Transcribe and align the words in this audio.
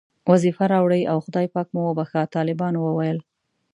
وظیفه 0.31 0.65
راوړئ 0.73 1.01
او 1.11 1.17
خدای 1.25 1.47
پاک 1.53 1.67
مو 1.73 1.81
وبښه، 1.85 2.21
طالبانو 2.35 2.79
وویل. 2.83 3.19